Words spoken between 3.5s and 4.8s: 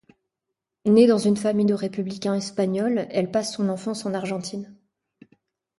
son enfance en Argentine.